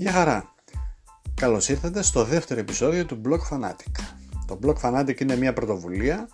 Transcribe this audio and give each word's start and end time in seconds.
Γεια 0.00 0.12
χαρά! 0.12 0.54
Καλώς 1.34 1.68
ήρθατε 1.68 2.02
στο 2.02 2.24
δεύτερο 2.24 2.60
επεισόδιο 2.60 3.06
του 3.06 3.20
Blog 3.24 3.38
Fanatic. 3.50 4.02
Το 4.46 4.58
Blog 4.62 4.74
Fanatic 4.82 5.20
είναι 5.20 5.36
μια 5.36 5.52
πρωτοβουλία 5.52 6.28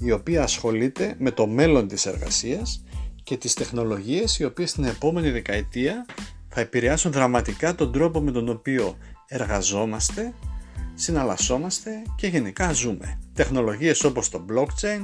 η 0.00 0.12
οποία 0.12 0.42
ασχολείται 0.42 1.14
με 1.18 1.30
το 1.30 1.46
μέλλον 1.46 1.88
της 1.88 2.06
εργασίας 2.06 2.84
και 3.22 3.36
τις 3.36 3.54
τεχνολογίες 3.54 4.38
οι 4.38 4.44
οποίες 4.44 4.70
στην 4.70 4.84
επόμενη 4.84 5.30
δεκαετία 5.30 6.06
θα 6.48 6.60
επηρεάσουν 6.60 7.12
δραματικά 7.12 7.74
τον 7.74 7.92
τρόπο 7.92 8.20
με 8.20 8.30
τον 8.30 8.48
οποίο 8.48 8.96
εργαζόμαστε, 9.26 10.34
συναλλασσόμαστε 10.94 11.90
και 12.16 12.26
γενικά 12.26 12.72
ζούμε. 12.72 13.18
Τεχνολογίες 13.32 14.04
όπως 14.04 14.28
το 14.28 14.44
blockchain, 14.48 15.00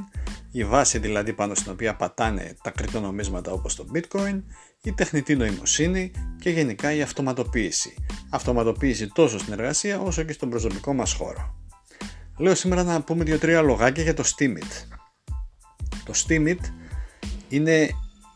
η 0.53 0.65
βάση 0.65 0.99
δηλαδή 0.99 1.33
πάνω 1.33 1.55
στην 1.55 1.73
οποία 1.73 1.97
πατάνε 1.97 2.57
τα 2.63 2.71
κρυπτονομίσματα 2.71 3.53
όπως 3.53 3.75
το 3.75 3.87
bitcoin, 3.95 4.43
η 4.83 4.93
τεχνητή 4.93 5.37
νοημοσύνη 5.37 6.11
και 6.41 6.51
γενικά 6.51 6.93
η 6.93 7.03
αυτοματοποίηση. 7.03 7.95
Αυτοματοποίηση 8.31 9.09
τόσο 9.13 9.39
στην 9.39 9.53
εργασία 9.53 10.01
όσο 10.01 10.23
και 10.23 10.33
στον 10.33 10.51
προσωπικό 10.51 10.95
μας 10.95 11.13
χώρο. 11.13 11.55
Λέω 12.39 12.55
σήμερα 12.55 12.83
να 12.83 13.03
πούμε 13.03 13.25
δύο-τρία 13.25 13.63
λογάκια 13.63 14.03
για 14.03 14.15
το 14.15 14.25
Steamit. 14.37 14.99
Το 16.05 16.13
Steamit 16.27 16.59
είναι 17.49 17.89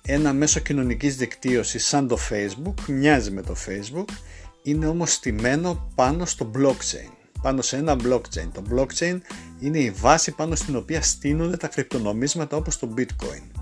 ένα 0.03 0.33
μέσο 0.33 0.61
κοινωνικής 0.61 1.17
δικτύωσης 1.17 1.87
σαν 1.87 2.09
το 2.09 2.19
Facebook, 2.31 2.75
μοιάζει 2.87 3.31
με 3.31 3.43
το 3.43 3.55
Facebook, 3.67 4.09
είναι 4.63 4.87
όμως 4.87 5.13
στημένο 5.13 5.93
πάνω 5.95 6.25
στο 6.25 6.51
blockchain, 6.55 7.16
πάνω 7.47 7.63
σε 7.63 7.77
ένα 7.77 7.97
blockchain. 8.03 8.49
Το 8.53 8.63
blockchain 8.71 9.19
είναι 9.59 9.79
η 9.79 9.91
βάση 9.91 10.31
πάνω 10.31 10.55
στην 10.55 10.77
οποία 10.77 11.03
στείνονται 11.03 11.57
τα 11.57 11.69
κρυπτονομίσματα 11.69 12.57
όπως 12.57 12.79
το 12.79 12.95
bitcoin 12.97 13.61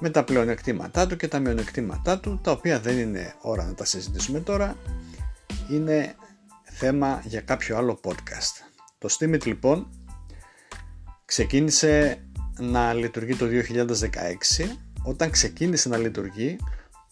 με 0.00 0.10
τα 0.10 0.24
πλεονεκτήματά 0.24 1.06
του 1.06 1.16
και 1.16 1.28
τα 1.28 1.38
μειονεκτήματά 1.38 2.20
του 2.20 2.40
τα 2.42 2.50
οποία 2.50 2.80
δεν 2.80 2.98
είναι 2.98 3.34
ώρα 3.40 3.64
να 3.64 3.74
τα 3.74 3.84
συζητήσουμε 3.84 4.40
τώρα 4.40 4.76
είναι 5.70 6.14
θέμα 6.62 7.22
για 7.24 7.40
κάποιο 7.40 7.76
άλλο 7.76 8.00
podcast. 8.04 8.66
Το 8.98 9.08
Steamit 9.18 9.46
λοιπόν 9.46 9.86
ξεκίνησε 11.24 12.22
να 12.58 12.92
λειτουργεί 12.92 13.34
το 13.36 13.46
2016 13.46 14.76
όταν 15.02 15.30
ξεκίνησε 15.30 15.88
να 15.88 15.96
λειτουργεί 15.96 16.56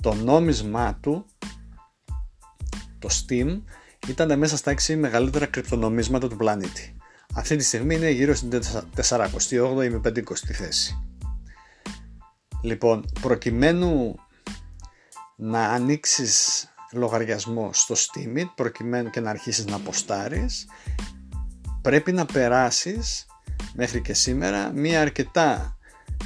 το 0.02 0.14
νόμισμά 0.14 0.98
του 1.00 1.26
το 2.98 3.08
Steam 3.10 3.60
ήταν 4.08 4.38
μέσα 4.38 4.56
στα 4.56 4.74
6 4.86 4.96
μεγαλύτερα 4.96 5.46
κρυπτονομίσματα 5.46 6.28
του 6.28 6.36
πλανήτη. 6.36 6.96
Αυτή 7.34 7.56
τη 7.56 7.64
στιγμή 7.64 7.94
είναι 7.94 8.10
γύρω 8.10 8.34
στην 8.34 8.50
48η 9.08 9.88
με 9.90 10.00
50η 10.04 10.36
θέση. 10.52 10.98
Λοιπόν, 12.62 13.04
προκειμένου 13.20 14.14
να 15.36 15.68
ανοίξεις 15.68 16.64
λογαριασμό 16.92 17.70
στο 17.72 17.94
Steamit, 17.94 18.46
προκειμένου 18.54 19.10
και 19.10 19.20
να 19.20 19.30
αρχίσεις 19.30 19.66
να 19.66 19.76
αποστάρεις, 19.76 20.66
πρέπει 21.82 22.12
να 22.12 22.26
περάσεις 22.26 23.26
μέχρι 23.74 24.00
και 24.00 24.14
σήμερα 24.14 24.72
μία 24.72 25.00
αρκετά 25.00 25.76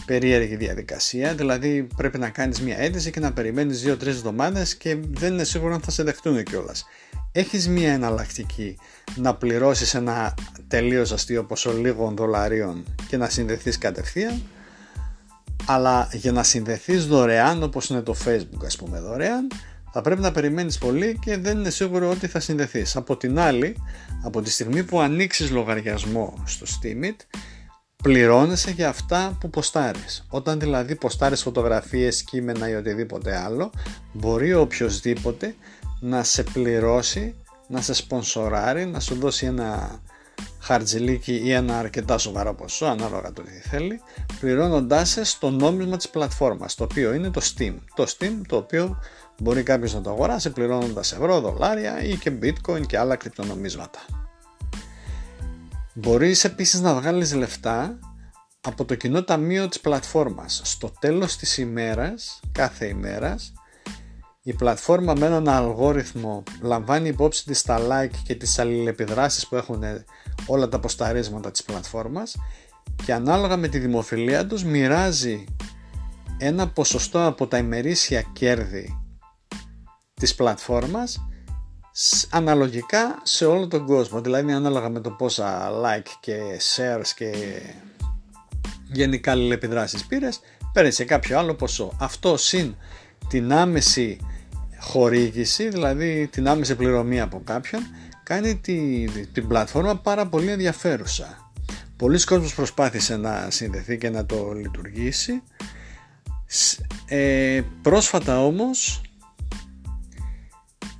περίεργη 0.06 0.56
διαδικασία, 0.56 1.34
δηλαδή 1.34 1.86
πρέπει 1.96 2.18
να 2.18 2.28
κάνεις 2.28 2.60
μία 2.60 2.78
αίτηση 2.78 3.10
και 3.10 3.20
να 3.20 3.32
περιμένεις 3.32 3.84
2-3 3.86 4.06
εβδομάδες 4.06 4.76
και 4.76 4.96
δεν 4.96 5.32
είναι 5.32 5.44
σίγουρο 5.44 5.74
αν 5.74 5.80
θα 5.80 5.90
σε 5.90 6.02
δεχτούν 6.02 6.42
κιόλας. 6.42 6.84
Έχεις 7.36 7.68
μία 7.68 7.92
εναλλακτική 7.92 8.78
να 9.16 9.34
πληρώσεις 9.34 9.94
ένα 9.94 10.34
τελείως 10.68 11.12
αστείο 11.12 11.44
ποσό 11.44 11.72
λίγων 11.72 12.16
δολαρίων 12.16 12.84
και 13.08 13.16
να 13.16 13.28
συνδεθείς 13.28 13.78
κατευθείαν 13.78 14.42
αλλά 15.66 16.08
για 16.12 16.32
να 16.32 16.42
συνδεθείς 16.42 17.06
δωρεάν 17.06 17.62
όπως 17.62 17.88
είναι 17.88 18.00
το 18.00 18.14
facebook 18.24 18.64
ας 18.64 18.76
πούμε 18.76 19.00
δωρεάν 19.00 19.48
θα 19.96 20.00
πρέπει 20.00 20.20
να 20.20 20.32
περιμένεις 20.32 20.78
πολύ 20.78 21.18
και 21.20 21.36
δεν 21.36 21.58
είναι 21.58 21.70
σίγουρο 21.70 22.10
ότι 22.10 22.26
θα 22.26 22.40
συνδεθείς. 22.40 22.96
Από 22.96 23.16
την 23.16 23.38
άλλη, 23.38 23.76
από 24.22 24.42
τη 24.42 24.50
στιγμή 24.50 24.82
που 24.82 25.00
ανοίξεις 25.00 25.50
λογαριασμό 25.50 26.42
στο 26.44 26.66
Steamit, 26.66 27.16
πληρώνεσαι 28.02 28.70
για 28.70 28.88
αυτά 28.88 29.36
που 29.40 29.50
ποστάρεις. 29.50 30.26
Όταν 30.28 30.60
δηλαδή 30.60 30.94
ποστάρεις 30.94 31.42
φωτογραφίες, 31.42 32.22
κείμενα 32.22 32.68
ή 32.68 32.74
οτιδήποτε 32.74 33.36
άλλο, 33.36 33.70
μπορεί 34.12 34.54
οποιοδήποτε 34.54 35.54
να 36.04 36.22
σε 36.22 36.42
πληρώσει, 36.42 37.34
να 37.68 37.80
σε 37.80 37.92
σπονσοράρει, 37.92 38.86
να 38.86 39.00
σου 39.00 39.14
δώσει 39.14 39.46
ένα 39.46 40.00
χαρτζηλίκι 40.60 41.40
ή 41.44 41.52
ένα 41.52 41.78
αρκετά 41.78 42.18
σοβαρό 42.18 42.54
ποσό, 42.54 42.86
ανάλογα 42.86 43.32
το 43.32 43.42
τι 43.42 43.68
θέλει, 43.68 44.00
πληρώνοντάς 44.40 45.08
σε 45.08 45.24
στο 45.24 45.50
νόμισμα 45.50 45.96
της 45.96 46.08
πλατφόρμας, 46.08 46.74
το 46.74 46.84
οποίο 46.84 47.12
είναι 47.12 47.30
το 47.30 47.40
Steam. 47.44 47.74
Το 47.94 48.06
Steam 48.08 48.32
το 48.48 48.56
οποίο 48.56 48.98
μπορεί 49.38 49.62
κάποιος 49.62 49.94
να 49.94 50.00
το 50.00 50.10
αγοράσει 50.10 50.50
πληρώνοντας 50.50 51.12
ευρώ, 51.12 51.40
δολάρια 51.40 52.02
ή 52.02 52.16
και 52.16 52.32
bitcoin 52.42 52.86
και 52.86 52.98
άλλα 52.98 53.16
κρυπτονομίσματα. 53.16 53.98
Μπορείς 55.94 56.44
επίσης 56.44 56.80
να 56.80 56.94
βγάλεις 56.94 57.34
λεφτά 57.34 57.98
από 58.60 58.84
το 58.84 58.94
κοινό 58.94 59.22
ταμείο 59.22 59.68
της 59.68 59.80
πλατφόρμας. 59.80 60.60
Στο 60.64 60.92
τέλος 61.00 61.36
της 61.36 61.58
ημέρας, 61.58 62.40
κάθε 62.52 62.86
ημέρας, 62.86 63.52
η 64.46 64.52
πλατφόρμα 64.52 65.14
με 65.18 65.26
έναν 65.26 65.48
αλγόριθμο 65.48 66.42
λαμβάνει 66.62 67.08
υπόψη 67.08 67.44
της 67.44 67.62
τα 67.62 67.78
like 67.78 68.16
και 68.24 68.34
τις 68.34 68.58
αλληλεπιδράσεις 68.58 69.48
που 69.48 69.56
έχουν 69.56 69.82
όλα 70.46 70.68
τα 70.68 70.80
ποσταρίσματα 70.80 71.50
της 71.50 71.62
πλατφόρμας 71.62 72.36
και 73.04 73.12
ανάλογα 73.12 73.56
με 73.56 73.68
τη 73.68 73.78
δημοφιλία 73.78 74.46
τους 74.46 74.64
μοιράζει 74.64 75.44
ένα 76.38 76.68
ποσοστό 76.68 77.26
από 77.26 77.46
τα 77.46 77.58
ημερήσια 77.58 78.22
κέρδη 78.32 79.00
της 80.14 80.34
πλατφόρμας 80.34 81.28
αναλογικά 82.30 83.20
σε 83.22 83.46
όλο 83.46 83.68
τον 83.68 83.86
κόσμο. 83.86 84.20
Δηλαδή 84.20 84.52
ανάλογα 84.52 84.88
με 84.88 85.00
το 85.00 85.10
πόσα 85.10 85.70
like 85.84 86.12
και 86.20 86.38
shares 86.76 87.08
και 87.16 87.32
γενικά 88.92 89.30
αλληλεπιδράσεις 89.30 90.06
πήρες 90.06 90.40
παίρνει 90.72 90.90
σε 90.90 91.04
κάποιο 91.04 91.38
άλλο 91.38 91.54
ποσό. 91.54 91.96
Αυτό 92.00 92.36
συν 92.36 92.74
την 93.28 93.52
άμεση 93.52 94.18
χορήγηση 94.84 95.68
δηλαδή 95.68 96.28
την 96.32 96.48
άμεση 96.48 96.74
πληρωμή 96.74 97.20
από 97.20 97.42
κάποιον 97.44 97.82
κάνει 98.22 98.56
τη, 98.56 99.04
την 99.32 99.48
πλατφόρμα 99.48 99.96
πάρα 99.96 100.26
πολύ 100.26 100.50
ενδιαφέρουσα. 100.50 101.52
Πολλοί 101.96 102.24
κόσμος 102.24 102.54
προσπάθησε 102.54 103.16
να 103.16 103.50
συνδεθεί 103.50 103.98
και 103.98 104.10
να 104.10 104.26
το 104.26 104.52
λειτουργήσει. 104.52 105.42
Ε, 107.06 107.60
πρόσφατα 107.82 108.44
όμως 108.44 109.00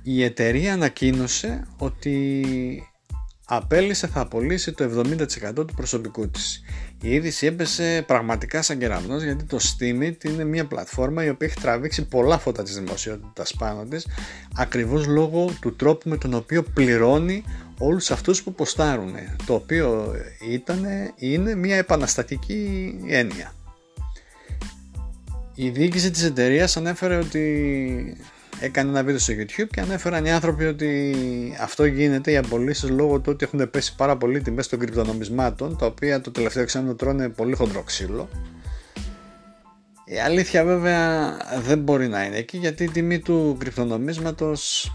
η 0.03 0.23
εταιρεία 0.23 0.73
ανακοίνωσε 0.73 1.67
ότι 1.77 2.43
απέλησε 3.45 4.07
θα 4.07 4.19
απολύσει 4.19 4.71
το 4.71 5.03
70% 5.51 5.53
του 5.53 5.73
προσωπικού 5.75 6.29
της. 6.29 6.61
Η 7.01 7.13
είδηση 7.13 7.45
έπεσε 7.45 8.03
πραγματικά 8.07 8.61
σαν 8.61 8.77
κεραυνός 8.77 9.23
γιατί 9.23 9.43
το 9.43 9.57
Steamit 9.61 10.23
είναι 10.23 10.43
μια 10.43 10.65
πλατφόρμα 10.65 11.23
η 11.23 11.29
οποία 11.29 11.47
έχει 11.47 11.59
τραβήξει 11.61 12.05
πολλά 12.05 12.37
φώτα 12.37 12.63
της 12.63 12.79
δημοσιότητας 12.79 13.53
πάνω 13.53 13.85
της 13.85 14.07
ακριβώς 14.55 15.05
λόγω 15.05 15.49
του 15.61 15.75
τρόπου 15.75 16.09
με 16.09 16.17
τον 16.17 16.33
οποίο 16.33 16.63
πληρώνει 16.63 17.43
όλους 17.77 18.11
αυτούς 18.11 18.43
που 18.43 18.53
ποστάρουν 18.53 19.13
το 19.45 19.53
οποίο 19.53 20.15
ήταν, 20.49 20.85
είναι 21.15 21.55
μια 21.55 21.75
επαναστατική 21.75 22.95
έννοια. 23.07 23.53
Η 25.55 25.69
διοίκηση 25.69 26.11
της 26.11 26.23
εταιρείας 26.23 26.77
ανέφερε 26.77 27.15
ότι 27.17 28.17
έκανε 28.59 28.89
ένα 28.89 29.03
βίντεο 29.03 29.19
στο 29.19 29.33
YouTube 29.33 29.67
και 29.71 29.81
ανέφεραν 29.81 30.25
οι 30.25 30.31
άνθρωποι 30.31 30.65
ότι 30.65 31.15
αυτό 31.59 31.85
γίνεται 31.85 32.31
οι 32.31 32.37
απολύσεις 32.37 32.89
λόγω 32.89 33.19
του 33.19 33.31
ότι 33.33 33.45
έχουν 33.45 33.69
πέσει 33.69 33.95
πάρα 33.95 34.17
πολύ 34.17 34.41
τιμές 34.41 34.67
των 34.67 34.79
κρυπτονομισμάτων, 34.79 35.77
τα 35.77 35.85
οποία 35.85 36.21
το 36.21 36.31
τελευταίο 36.31 36.63
εξάμεινο 36.63 36.95
τρώνε 36.95 37.29
πολύ 37.29 37.55
χοντρό 37.55 37.81
ξύλο. 37.81 38.29
Η 40.05 40.19
αλήθεια 40.19 40.63
βέβαια 40.63 41.37
δεν 41.65 41.79
μπορεί 41.79 42.07
να 42.07 42.23
είναι 42.23 42.37
εκεί 42.37 42.57
γιατί 42.57 42.83
η 42.83 42.89
τιμή 42.89 43.19
του 43.19 43.55
κρυπτονομίσματος 43.59 44.91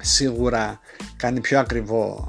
σίγουρα 0.00 0.80
κάνει 1.16 1.40
πιο 1.40 1.58
ακριβό 1.58 2.26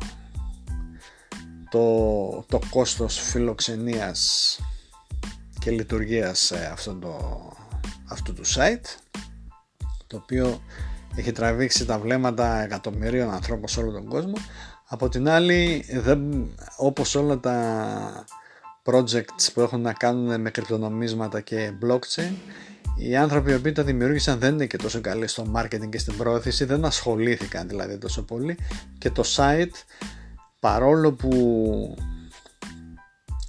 το, 1.69 2.45
το 2.47 2.59
κόστος 2.69 3.19
φιλοξενίας 3.19 4.59
και 5.59 5.71
λειτουργίας 5.71 6.51
αυτού, 6.51 6.99
το, 6.99 7.41
αυτού 8.05 8.33
του 8.33 8.45
site 8.45 9.06
το 10.07 10.17
οποίο 10.17 10.61
έχει 11.15 11.31
τραβήξει 11.31 11.85
τα 11.85 11.99
βλέμματα 11.99 12.61
εκατομμυρίων 12.63 13.33
ανθρώπων 13.33 13.67
σε 13.67 13.79
όλο 13.79 13.91
τον 13.91 14.05
κόσμο. 14.05 14.33
Από 14.87 15.09
την 15.09 15.29
άλλη 15.29 15.85
δεν, 15.91 16.49
όπως 16.77 17.15
όλα 17.15 17.39
τα 17.39 18.25
projects 18.83 19.51
που 19.53 19.61
έχουν 19.61 19.81
να 19.81 19.93
κάνουν 19.93 20.41
με 20.41 20.49
κρυπτονομίσματα 20.49 21.41
και 21.41 21.71
blockchain 21.85 22.33
οι 22.97 23.15
άνθρωποι 23.15 23.51
οι 23.51 23.53
οποίοι 23.53 23.71
τα 23.71 23.83
δημιούργησαν 23.83 24.39
δεν 24.39 24.53
είναι 24.53 24.65
και 24.65 24.77
τόσο 24.77 25.01
καλοί 25.01 25.27
στο 25.27 25.51
marketing 25.55 25.89
και 25.89 25.97
στην 25.97 26.17
πρόθεση 26.17 26.65
δεν 26.65 26.85
ασχολήθηκαν 26.85 27.67
δηλαδή 27.67 27.97
τόσο 27.97 28.23
πολύ. 28.23 28.57
Και 28.97 29.09
το 29.09 29.23
site 29.35 29.71
παρόλο 30.59 31.13
που 31.13 31.95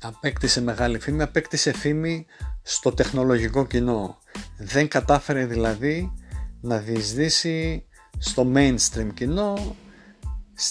απέκτησε 0.01 0.61
μεγάλη 0.61 0.99
φήμη 0.99 1.23
απέκτησε 1.23 1.73
φήμη 1.73 2.27
στο 2.63 2.93
τεχνολογικό 2.93 3.67
κοινό. 3.67 4.19
Δεν 4.59 4.89
κατάφερε 4.89 5.47
δηλαδή 5.47 6.13
να 6.61 6.79
διεισδύσει 6.79 7.85
στο 8.19 8.53
mainstream 8.55 9.09
κοινό 9.15 9.77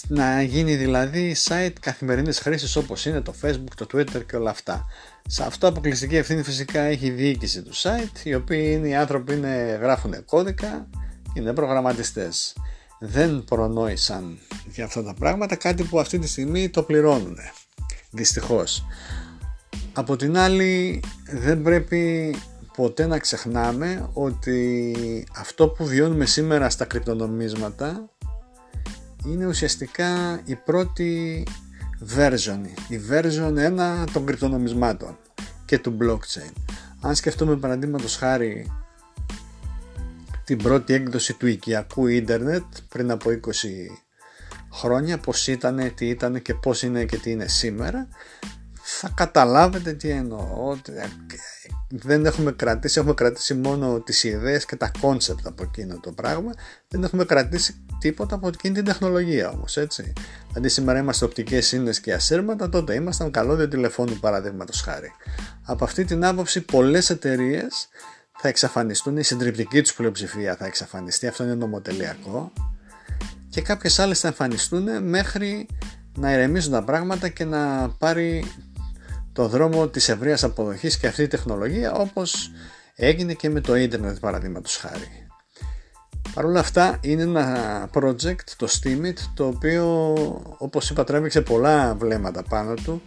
να 0.07 0.42
γίνει 0.42 0.75
δηλαδή 0.75 1.36
site 1.48 1.74
καθημερινής 1.80 2.39
χρήσης 2.39 2.75
όπως 2.75 3.06
είναι 3.06 3.22
το 3.22 3.34
facebook, 3.42 3.74
το 3.75 3.88
twitter 3.94 4.25
και 4.25 4.36
όλα 4.36 4.50
αυτά. 4.50 4.86
Σε 5.28 5.44
αυτό 5.44 5.68
αποκλειστική 5.68 6.16
ευθύνη 6.16 6.44
φυσικά 6.44 6.81
έχει 6.81 7.06
η 7.06 7.10
διοίκηση 7.12 7.63
του 7.63 7.75
site 7.75 8.24
οι 8.24 8.36
οποίοι 8.36 8.74
είναι 8.78 8.88
οι 8.88 8.95
άνθρωποι 8.95 9.34
είναι, 9.34 9.80
γράφουν 9.81 10.25
κώδικα 10.25 10.88
είναι 11.34 11.54
προγραμματιστές. 11.54 12.56
Δεν 13.00 13.44
προνόησαν 13.44 14.38
για 14.66 14.86
αυτά 14.86 15.04
τα 15.04 15.13
πράγματα 15.13 15.56
κάτι 15.56 15.83
που 15.83 16.00
αυτή 16.00 16.19
τη 16.19 16.28
στιγμή 16.28 16.69
το 16.69 16.83
πληρώνουν. 16.83 17.38
Δυστυχώς. 18.12 18.86
Από 19.94 20.16
την 20.16 20.38
άλλη 20.38 21.04
δεν 21.31 21.62
πρέπει 21.62 22.36
ποτέ 22.78 23.08
να 23.08 23.20
ξεχνάμε 23.20 24.10
ότι 24.14 25.28
αυτό 25.36 25.68
που 25.68 25.86
βιώνουμε 25.86 26.26
σήμερα 26.26 26.70
στα 26.70 26.86
κρυπτονομίσματα 26.86 28.10
είναι 29.26 29.46
ουσιαστικά 29.46 30.42
η 30.46 30.56
πρώτη 30.56 31.44
version, 32.16 32.62
η 32.88 33.00
version 33.10 33.54
1 34.04 34.06
των 34.14 34.26
κρυπτονομισμάτων 34.26 35.18
και 35.66 35.80
του 35.80 35.98
blockchain. 36.02 36.54
Αν 37.02 37.16
σκεφτούμε 37.16 37.56
παραδείγματος 37.56 38.16
χάρη 38.16 38.72
την 40.44 40.58
πρώτη 40.58 40.94
έκδοση 40.94 41.34
του 41.34 41.48
οικιακού 41.48 42.08
ίντερνετ 42.08 42.64
πριν 42.90 43.12
από 43.12 43.30
20 43.30 43.38
χρόνια, 44.74 45.18
πώς 45.18 45.48
ήταν, 45.48 45.94
τι 45.96 46.08
ήταν 46.08 46.42
και 46.42 46.54
πώς 46.54 46.84
είναι 46.84 47.06
και 47.06 47.18
τι 47.18 47.32
είναι 47.32 47.48
σήμερα, 47.48 48.08
θα 48.82 49.12
καταλάβετε 49.16 49.94
τι 49.94 50.10
εννοώ. 50.10 50.78
Δεν 51.89 52.25
έχουμε 52.25 52.51
κρατήσει, 52.51 53.00
έχουμε 53.00 53.13
κρατήσει 53.13 53.54
μόνο 53.54 54.00
τις 54.00 54.24
ιδέες 54.24 54.66
και 54.66 54.75
τα 54.75 54.92
κόνσεπτ 55.00 55.48
από 55.48 55.63
εκείνο 55.63 56.00
το 56.00 56.12
πράγμα. 56.12 56.51
Δεν 56.88 57.04
έχουμε 57.04 57.25
κρατήσει 57.25 57.86
τίποτα 58.00 58.36
από 58.36 58.48
εκείνη 58.48 58.74
την 58.74 58.84
τεχνολογία 58.84 59.50
όμως, 59.50 59.78
έτσι. 59.78 60.13
Αντί 60.57 60.68
σήμερα 60.68 61.00
είμαστε 61.00 61.25
οπτικές 61.25 61.72
ίνες 61.72 62.00
και 62.00 62.13
ασύρματα, 62.13 62.69
τότε 62.69 62.94
ήμασταν 62.94 63.31
καλώδιο 63.31 63.68
τηλεφώνου 63.68 64.18
παραδείγματος 64.19 64.81
χάρη. 64.81 65.12
Από 65.63 65.84
αυτή 65.84 66.06
την 66.06 66.25
άποψη 66.25 66.62
πολλές 66.62 67.10
εταιρείες 67.10 67.88
θα 68.40 68.48
εξαφανιστούν, 68.48 69.18
η 69.18 69.24
συντριπτική 69.24 69.81
τους 69.81 69.94
πλειοψηφία 69.94 70.56
θα 70.56 70.66
εξαφανιστεί, 70.66 71.28
αυτό 71.28 71.44
είναι 71.44 71.56
νομοτελειακό 71.56 72.51
και 73.50 73.62
κάποιες 73.62 74.00
άλλες 74.00 74.19
θα 74.19 74.28
εμφανιστούν 74.28 75.04
μέχρι 75.04 75.68
να 76.18 76.33
ηρεμήσουν 76.33 76.72
τα 76.72 76.83
πράγματα 76.83 77.30
και 77.30 77.45
να 77.45 77.90
πάρει 77.90 78.44
το 79.38 79.48
δρόμο 79.48 79.88
της 79.88 80.10
ευρείας 80.10 80.44
αποδοχής 80.44 80.98
και 80.98 81.07
αυτή 81.07 81.24
η 81.24 81.28
τεχνολογία 81.28 81.94
όπως 81.94 82.51
έγινε 82.95 83.34
και 83.34 83.50
με 83.50 83.62
το 83.62 83.75
ίντερνετ 83.75 84.18
παραδείγματος 84.19 84.78
χάρη. 84.78 85.28
Παρ' 86.34 86.45
όλα 86.45 86.60
αυτά 86.60 86.98
είναι 87.01 87.22
ένα 87.22 87.89
project, 87.94 88.50
το 88.57 88.68
Steamit, 88.69 89.13
το 89.34 89.45
οποίο 89.45 90.13
όπως 90.57 90.89
είπα 90.89 91.04
τρέβηξε 91.04 91.42
πολλά 91.42 91.95
βλέμματα 91.95 92.44
πάνω 92.44 92.74
του. 92.74 93.01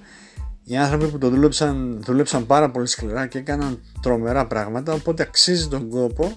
Οι 0.64 0.76
άνθρωποι 0.76 1.06
που 1.06 1.18
το 1.18 1.30
δούλεψαν, 1.30 2.02
δούλεψαν 2.02 2.46
πάρα 2.46 2.70
πολύ 2.70 2.86
σκληρά 2.86 3.26
και 3.26 3.38
έκαναν 3.38 3.82
τρομερά 4.02 4.46
πράγματα, 4.46 4.92
οπότε 4.92 5.22
αξίζει 5.22 5.68
τον 5.68 5.88
κόπο 5.88 6.32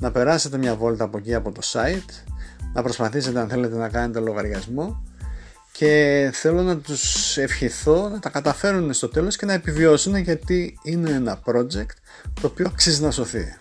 να 0.00 0.10
περάσετε 0.10 0.58
μια 0.58 0.74
βόλτα 0.74 1.04
από 1.04 1.18
εκεί 1.18 1.34
από 1.34 1.52
το 1.52 1.60
site, 1.64 2.32
να 2.72 2.82
προσπαθήσετε 2.82 3.40
αν 3.40 3.48
θέλετε 3.48 3.76
να 3.76 3.88
κάνετε 3.88 4.20
λογαριασμό 4.20 5.02
και 5.80 6.30
θέλω 6.32 6.62
να 6.62 6.76
τους 6.76 7.36
ευχηθώ 7.36 8.08
να 8.08 8.18
τα 8.18 8.28
καταφέρουν 8.28 8.92
στο 8.92 9.08
τέλος 9.08 9.36
και 9.36 9.46
να 9.46 9.52
επιβιώσουν 9.52 10.16
γιατί 10.16 10.78
είναι 10.82 11.10
ένα 11.10 11.42
project 11.44 11.94
το 12.40 12.46
οποίο 12.46 12.66
αξίζει 12.68 13.02
να 13.02 13.10
σωθεί. 13.10 13.56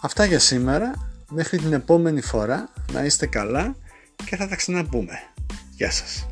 Αυτά 0.00 0.24
για 0.24 0.38
σήμερα, 0.38 1.12
μέχρι 1.28 1.58
την 1.58 1.72
επόμενη 1.72 2.20
φορά 2.20 2.72
να 2.92 3.04
είστε 3.04 3.26
καλά 3.26 3.76
και 4.24 4.36
θα 4.36 4.48
τα 4.48 4.56
ξαναπούμε. 4.56 5.14
Γεια 5.76 5.90
σας. 5.90 6.29